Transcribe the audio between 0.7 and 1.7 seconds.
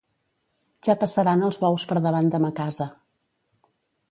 Ja passaran els